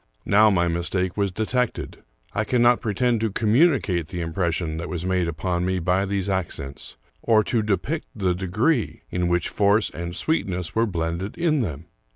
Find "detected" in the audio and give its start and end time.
1.31-2.01